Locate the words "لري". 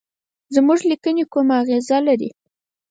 2.07-2.29